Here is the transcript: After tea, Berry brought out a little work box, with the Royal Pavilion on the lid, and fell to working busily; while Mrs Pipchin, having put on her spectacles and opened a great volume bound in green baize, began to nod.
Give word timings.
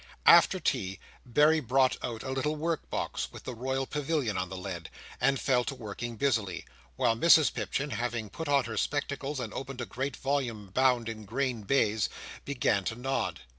After 0.25 0.59
tea, 0.59 0.97
Berry 1.27 1.59
brought 1.59 1.95
out 2.01 2.23
a 2.23 2.31
little 2.31 2.55
work 2.55 2.89
box, 2.89 3.31
with 3.31 3.43
the 3.43 3.53
Royal 3.53 3.85
Pavilion 3.85 4.35
on 4.35 4.49
the 4.49 4.57
lid, 4.57 4.89
and 5.19 5.39
fell 5.39 5.63
to 5.65 5.75
working 5.75 6.15
busily; 6.15 6.65
while 6.95 7.15
Mrs 7.15 7.53
Pipchin, 7.53 7.91
having 7.91 8.27
put 8.31 8.47
on 8.47 8.63
her 8.63 8.77
spectacles 8.77 9.39
and 9.39 9.53
opened 9.53 9.79
a 9.79 9.85
great 9.85 10.17
volume 10.17 10.71
bound 10.71 11.07
in 11.07 11.25
green 11.25 11.61
baize, 11.61 12.09
began 12.45 12.83
to 12.85 12.95
nod. 12.95 13.41